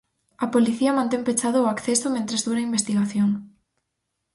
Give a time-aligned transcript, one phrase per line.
[0.45, 3.29] A policía mantén pechado o acceso mentres dura a investigación.